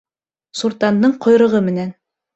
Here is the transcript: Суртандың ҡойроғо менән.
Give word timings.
Суртандың 0.61 1.13
ҡойроғо 1.27 1.65
менән. 1.71 1.97